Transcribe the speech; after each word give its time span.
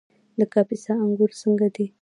د 0.39 0.41
کاپیسا 0.53 0.93
انګور 1.03 1.31
څنګه 1.41 1.67
دي؟ 1.75 1.85